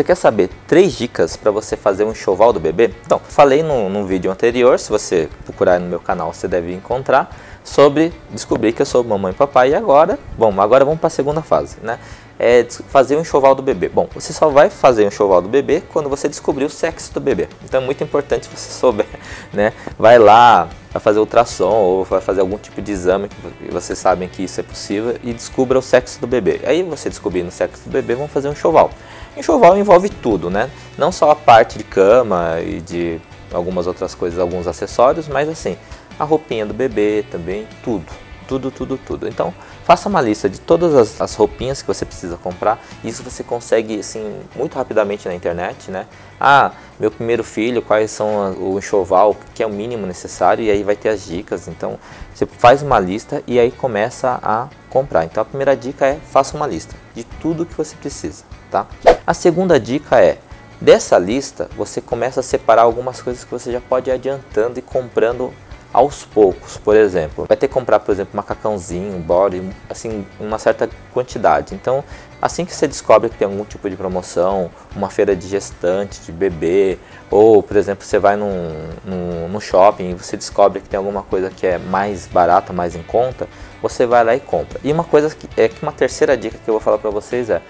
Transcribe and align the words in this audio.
Você 0.00 0.04
quer 0.04 0.14
saber 0.14 0.48
três 0.66 0.94
dicas 0.94 1.36
para 1.36 1.50
você 1.50 1.76
fazer 1.76 2.04
um 2.04 2.12
enxoval 2.12 2.54
do 2.54 2.58
bebê? 2.58 2.90
Então, 3.04 3.20
falei 3.22 3.62
no 3.62 4.06
vídeo 4.06 4.30
anterior, 4.30 4.78
se 4.78 4.88
você 4.88 5.28
procurar 5.44 5.78
no 5.78 5.86
meu 5.86 6.00
canal 6.00 6.32
você 6.32 6.48
deve 6.48 6.72
encontrar, 6.72 7.36
sobre 7.64 8.12
descobrir 8.30 8.72
que 8.72 8.82
eu 8.82 8.86
sou 8.86 9.04
mamãe 9.04 9.32
e 9.32 9.34
papai 9.34 9.70
e 9.70 9.74
agora, 9.74 10.18
bom, 10.36 10.60
agora 10.60 10.84
vamos 10.84 11.00
para 11.00 11.08
a 11.08 11.10
segunda 11.10 11.42
fase, 11.42 11.76
né? 11.82 11.98
É 12.38 12.64
fazer 12.88 13.16
um 13.16 13.20
enxoval 13.20 13.54
do 13.54 13.62
bebê. 13.62 13.88
Bom, 13.88 14.08
você 14.14 14.32
só 14.32 14.48
vai 14.48 14.70
fazer 14.70 15.04
um 15.04 15.08
enxoval 15.08 15.42
do 15.42 15.48
bebê 15.48 15.82
quando 15.92 16.08
você 16.08 16.26
descobrir 16.26 16.64
o 16.64 16.70
sexo 16.70 17.12
do 17.12 17.20
bebê. 17.20 17.48
Então 17.62 17.82
é 17.82 17.84
muito 17.84 18.02
importante 18.02 18.48
você 18.48 18.70
souber, 18.72 19.06
né? 19.52 19.74
Vai 19.98 20.18
lá, 20.18 20.68
vai 20.90 21.00
fazer 21.02 21.20
ultrassom 21.20 21.70
ou 21.70 22.04
vai 22.04 22.20
fazer 22.20 22.40
algum 22.40 22.56
tipo 22.56 22.80
de 22.80 22.92
exame 22.92 23.28
que 23.28 23.70
vocês 23.70 23.98
sabem 23.98 24.26
que 24.26 24.42
isso 24.42 24.58
é 24.58 24.62
possível 24.62 25.16
e 25.22 25.34
descubra 25.34 25.78
o 25.78 25.82
sexo 25.82 26.18
do 26.18 26.26
bebê. 26.26 26.60
Aí 26.64 26.82
você 26.82 27.10
descobrindo 27.10 27.48
o 27.48 27.52
sexo 27.52 27.84
do 27.84 27.90
bebê, 27.90 28.14
vamos 28.14 28.32
fazer 28.32 28.48
um 28.48 28.52
enxoval. 28.52 28.90
Enxoval 29.36 29.76
envolve 29.76 30.08
tudo, 30.08 30.48
né? 30.48 30.70
Não 30.96 31.12
só 31.12 31.30
a 31.30 31.36
parte 31.36 31.76
de 31.76 31.84
cama 31.84 32.58
e 32.60 32.80
de 32.80 33.20
algumas 33.52 33.86
outras 33.86 34.14
coisas, 34.14 34.38
alguns 34.38 34.66
acessórios, 34.66 35.28
mas 35.28 35.48
assim, 35.48 35.76
a 36.18 36.24
roupinha 36.24 36.66
do 36.66 36.74
bebê 36.74 37.24
também, 37.30 37.66
tudo. 37.82 38.06
Tudo, 38.46 38.70
tudo, 38.70 38.98
tudo. 38.98 39.28
Então, 39.28 39.54
faça 39.84 40.08
uma 40.08 40.20
lista 40.20 40.48
de 40.48 40.60
todas 40.60 40.94
as, 40.94 41.20
as 41.20 41.34
roupinhas 41.36 41.82
que 41.82 41.86
você 41.86 42.04
precisa 42.04 42.36
comprar. 42.36 42.82
Isso 43.04 43.22
você 43.22 43.44
consegue, 43.44 44.00
assim, 44.00 44.40
muito 44.56 44.74
rapidamente 44.74 45.28
na 45.28 45.34
internet, 45.34 45.88
né? 45.88 46.06
Ah, 46.40 46.72
meu 46.98 47.12
primeiro 47.12 47.44
filho, 47.44 47.80
quais 47.80 48.10
são 48.10 48.52
o 48.58 48.76
enxoval, 48.76 49.36
que 49.54 49.62
é 49.62 49.66
o 49.66 49.70
mínimo 49.70 50.04
necessário, 50.04 50.64
e 50.64 50.70
aí 50.70 50.82
vai 50.82 50.96
ter 50.96 51.10
as 51.10 51.24
dicas. 51.24 51.68
Então, 51.68 51.96
você 52.34 52.44
faz 52.44 52.82
uma 52.82 52.98
lista 52.98 53.40
e 53.46 53.58
aí 53.58 53.70
começa 53.70 54.40
a 54.42 54.68
comprar. 54.88 55.24
Então, 55.24 55.42
a 55.42 55.44
primeira 55.44 55.76
dica 55.76 56.06
é 56.06 56.18
faça 56.30 56.56
uma 56.56 56.66
lista 56.66 56.96
de 57.14 57.22
tudo 57.22 57.64
que 57.64 57.74
você 57.74 57.94
precisa, 57.94 58.42
tá? 58.70 58.86
A 59.24 59.32
segunda 59.32 59.78
dica 59.78 60.20
é, 60.20 60.38
dessa 60.80 61.18
lista, 61.18 61.68
você 61.76 62.00
começa 62.00 62.40
a 62.40 62.42
separar 62.42 62.82
algumas 62.82 63.22
coisas 63.22 63.44
que 63.44 63.50
você 63.50 63.70
já 63.70 63.80
pode 63.80 64.10
ir 64.10 64.12
adiantando 64.12 64.78
e 64.78 64.82
comprando 64.82 65.52
aos 65.92 66.24
poucos, 66.24 66.76
por 66.76 66.96
exemplo. 66.96 67.46
Vai 67.46 67.56
ter 67.56 67.68
que 67.68 67.74
comprar, 67.74 68.00
por 68.00 68.12
exemplo, 68.12 68.36
macacãozinho, 68.36 69.18
body, 69.18 69.62
assim, 69.88 70.24
uma 70.38 70.58
certa 70.58 70.88
quantidade. 71.12 71.74
Então, 71.74 72.04
assim 72.40 72.64
que 72.64 72.74
você 72.74 72.86
descobre 72.86 73.28
que 73.28 73.36
tem 73.36 73.46
algum 73.46 73.64
tipo 73.64 73.90
de 73.90 73.96
promoção, 73.96 74.70
uma 74.94 75.10
feira 75.10 75.34
de 75.34 75.48
gestante, 75.48 76.20
de 76.20 76.32
bebê, 76.32 76.98
ou, 77.30 77.62
por 77.62 77.76
exemplo, 77.76 78.04
você 78.04 78.18
vai 78.18 78.36
num, 78.36 78.72
num, 79.04 79.48
num 79.48 79.60
shopping 79.60 80.10
e 80.10 80.14
você 80.14 80.36
descobre 80.36 80.80
que 80.80 80.88
tem 80.88 80.98
alguma 80.98 81.22
coisa 81.22 81.50
que 81.50 81.66
é 81.66 81.78
mais 81.78 82.26
barata, 82.26 82.72
mais 82.72 82.94
em 82.94 83.02
conta, 83.02 83.48
você 83.82 84.06
vai 84.06 84.24
lá 84.24 84.34
e 84.34 84.40
compra. 84.40 84.80
E 84.84 84.92
uma 84.92 85.04
coisa 85.04 85.34
que 85.34 85.48
é 85.60 85.68
que 85.68 85.82
uma 85.82 85.92
terceira 85.92 86.36
dica 86.36 86.56
que 86.56 86.68
eu 86.68 86.74
vou 86.74 86.80
falar 86.80 86.98
para 86.98 87.10
vocês 87.10 87.50
é, 87.50 87.60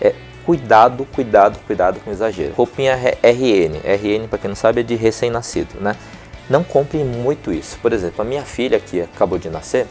é 0.00 0.14
cuidado, 0.44 1.06
cuidado, 1.06 1.58
cuidado 1.66 2.00
com 2.00 2.10
exagero. 2.10 2.52
Roupinha 2.54 2.96
RN, 2.96 3.80
RN 3.84 4.28
para 4.28 4.38
quem 4.38 4.48
não 4.48 4.56
sabe 4.56 4.80
é 4.80 4.82
de 4.82 4.94
recém-nascido, 4.94 5.80
né? 5.80 5.96
Não 6.48 6.64
compre 6.64 7.02
muito 7.04 7.52
isso. 7.52 7.78
Por 7.80 7.92
exemplo, 7.92 8.22
a 8.22 8.24
minha 8.24 8.42
filha 8.42 8.78
que 8.80 9.00
acabou 9.00 9.38
de 9.38 9.48
nascer, 9.48 9.86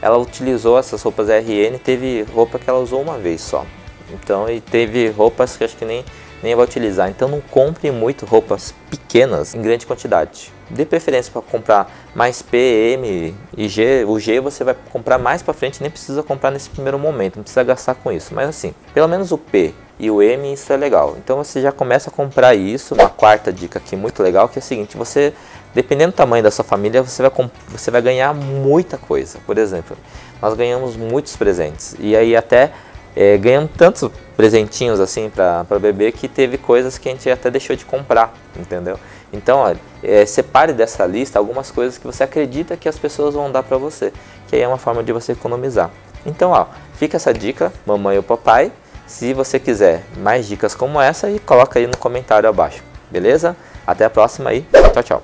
ela 0.00 0.18
utilizou 0.18 0.78
essas 0.78 1.02
roupas 1.02 1.28
RN, 1.28 1.78
teve 1.82 2.22
roupa 2.34 2.58
que 2.58 2.68
ela 2.68 2.78
usou 2.78 3.00
uma 3.00 3.18
vez 3.18 3.40
só. 3.40 3.64
Então, 4.12 4.48
e 4.48 4.60
teve 4.60 5.08
roupas 5.08 5.56
que 5.56 5.64
acho 5.64 5.76
que 5.76 5.84
nem, 5.84 6.04
nem 6.42 6.54
vai 6.54 6.64
utilizar. 6.64 7.08
Então, 7.08 7.28
não 7.28 7.40
compre 7.40 7.90
muito 7.90 8.24
roupas 8.24 8.74
pequenas 8.90 9.54
em 9.54 9.62
grande 9.62 9.86
quantidade. 9.86 10.52
Dê 10.68 10.84
preferência 10.84 11.32
para 11.32 11.42
comprar 11.42 11.90
mais 12.14 12.42
P, 12.42 12.56
M 12.94 13.34
e 13.56 13.68
G. 13.68 14.04
O 14.04 14.18
G 14.18 14.40
você 14.40 14.64
vai 14.64 14.76
comprar 14.92 15.18
mais 15.18 15.42
para 15.42 15.54
frente, 15.54 15.80
nem 15.80 15.90
precisa 15.90 16.22
comprar 16.22 16.50
nesse 16.50 16.68
primeiro 16.68 16.98
momento, 16.98 17.36
não 17.36 17.42
precisa 17.42 17.62
gastar 17.62 17.94
com 17.94 18.10
isso. 18.10 18.34
Mas 18.34 18.48
assim, 18.48 18.74
pelo 18.92 19.08
menos 19.08 19.30
o 19.32 19.38
P 19.38 19.72
e 19.98 20.10
o 20.10 20.22
M, 20.22 20.52
isso 20.52 20.72
é 20.72 20.76
legal. 20.76 21.16
Então 21.18 21.36
você 21.38 21.60
já 21.60 21.72
começa 21.72 22.10
a 22.10 22.12
comprar 22.12 22.54
isso. 22.54 22.94
Uma 22.94 23.08
quarta 23.08 23.52
dica 23.52 23.78
aqui 23.78 23.96
muito 23.96 24.22
legal 24.22 24.48
que 24.48 24.58
é 24.58 24.60
o 24.60 24.62
seguinte: 24.62 24.96
você 24.96 25.32
Dependendo 25.76 26.12
do 26.12 26.16
tamanho 26.16 26.42
da 26.42 26.50
sua 26.50 26.64
família, 26.64 27.02
você 27.02 27.22
vai, 27.22 27.30
você 27.68 27.90
vai 27.90 28.00
ganhar 28.00 28.32
muita 28.32 28.96
coisa. 28.96 29.38
Por 29.44 29.58
exemplo, 29.58 29.94
nós 30.40 30.54
ganhamos 30.54 30.96
muitos 30.96 31.36
presentes. 31.36 31.94
E 31.98 32.16
aí 32.16 32.34
até 32.34 32.72
é, 33.14 33.36
ganhamos 33.36 33.72
tantos 33.76 34.10
presentinhos 34.34 34.98
assim 35.00 35.28
para 35.28 35.78
bebê 35.78 36.10
que 36.12 36.28
teve 36.28 36.56
coisas 36.56 36.96
que 36.96 37.10
a 37.10 37.12
gente 37.12 37.28
até 37.28 37.50
deixou 37.50 37.76
de 37.76 37.84
comprar, 37.84 38.32
entendeu? 38.58 38.98
Então, 39.30 39.58
olha, 39.58 39.78
é, 40.02 40.24
separe 40.24 40.72
dessa 40.72 41.04
lista 41.04 41.38
algumas 41.38 41.70
coisas 41.70 41.98
que 41.98 42.06
você 42.06 42.24
acredita 42.24 42.74
que 42.74 42.88
as 42.88 42.98
pessoas 42.98 43.34
vão 43.34 43.52
dar 43.52 43.62
para 43.62 43.76
você, 43.76 44.14
que 44.48 44.56
aí 44.56 44.62
é 44.62 44.68
uma 44.68 44.78
forma 44.78 45.02
de 45.02 45.12
você 45.12 45.32
economizar. 45.32 45.90
Então, 46.24 46.52
ó, 46.52 46.68
fica 46.94 47.18
essa 47.18 47.34
dica, 47.34 47.70
mamãe 47.84 48.16
ou 48.16 48.22
papai. 48.22 48.72
Se 49.06 49.32
você 49.32 49.60
quiser 49.60 50.02
mais 50.18 50.48
dicas 50.48 50.74
como 50.74 51.00
essa, 51.00 51.30
e 51.30 51.38
coloca 51.38 51.78
aí 51.78 51.86
no 51.86 51.96
comentário 51.96 52.48
abaixo, 52.48 52.82
beleza? 53.10 53.56
Até 53.86 54.04
a 54.04 54.10
próxima 54.10 54.50
aí, 54.50 54.66
tchau, 54.92 55.02
tchau. 55.02 55.22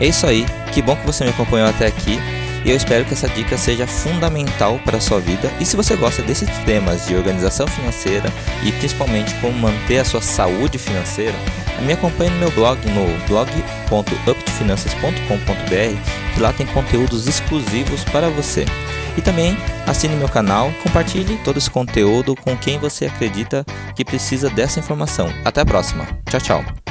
É 0.00 0.06
isso 0.06 0.26
aí, 0.26 0.44
que 0.74 0.82
bom 0.82 0.96
que 0.96 1.06
você 1.06 1.22
me 1.22 1.30
acompanhou 1.30 1.68
até 1.68 1.86
aqui 1.86 2.18
e 2.64 2.70
eu 2.70 2.76
espero 2.76 3.04
que 3.04 3.12
essa 3.12 3.28
dica 3.28 3.56
seja 3.56 3.86
fundamental 3.86 4.80
para 4.84 4.96
a 4.96 5.00
sua 5.00 5.20
vida. 5.20 5.48
E 5.60 5.64
se 5.64 5.76
você 5.76 5.94
gosta 5.94 6.22
desses 6.22 6.48
temas 6.64 7.06
de 7.06 7.14
organização 7.14 7.68
financeira 7.68 8.28
e 8.64 8.72
principalmente 8.72 9.32
como 9.40 9.56
manter 9.58 9.98
a 9.98 10.04
sua 10.04 10.20
saúde 10.20 10.76
financeira, 10.76 11.34
me 11.84 11.92
acompanhe 11.92 12.30
no 12.30 12.38
meu 12.38 12.50
blog 12.50 12.78
no 12.90 13.26
blog.uptofinanças.com.br 13.92 16.34
que 16.34 16.40
lá 16.40 16.52
tem 16.52 16.66
conteúdos 16.66 17.28
exclusivos 17.28 18.02
para 18.04 18.30
você. 18.30 18.64
E 19.16 19.20
também 19.20 19.56
assine 19.86 20.16
meu 20.16 20.28
canal, 20.28 20.72
compartilhe 20.82 21.38
todo 21.44 21.58
esse 21.58 21.70
conteúdo 21.70 22.34
com 22.34 22.56
quem 22.56 22.78
você 22.78 23.06
acredita 23.06 23.64
que 23.94 24.04
precisa 24.04 24.48
dessa 24.48 24.80
informação. 24.80 25.28
Até 25.44 25.60
a 25.60 25.66
próxima. 25.66 26.06
Tchau, 26.30 26.40
tchau. 26.40 26.81